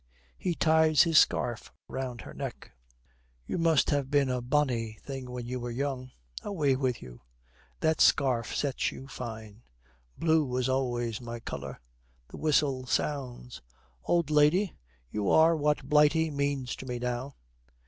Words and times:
He 0.35 0.55
ties 0.55 1.03
his 1.03 1.19
scarf 1.19 1.71
round 1.87 2.21
her 2.21 2.33
neck. 2.33 2.71
'You 3.45 3.59
must 3.59 3.91
have 3.91 4.09
been 4.09 4.31
a 4.31 4.41
bonny 4.41 4.97
thing 5.03 5.29
when 5.29 5.45
you 5.45 5.59
were 5.59 5.69
young.' 5.69 6.09
'Away 6.41 6.75
with 6.75 7.03
you!' 7.03 7.21
'That 7.81 8.01
scarf 8.01 8.55
sets 8.55 8.91
you 8.91 9.07
fine.' 9.07 9.61
'Blue 10.17 10.43
was 10.43 10.67
always 10.67 11.21
my 11.21 11.39
colour.' 11.39 11.79
The 12.29 12.37
whistle 12.37 12.87
sounds. 12.87 13.61
'Old 14.03 14.31
lady, 14.31 14.73
you 15.11 15.29
are 15.29 15.55
what 15.55 15.87
Blighty 15.87 16.31
means 16.31 16.75
to 16.77 16.87
me 16.87 16.97
now.' 16.97 17.35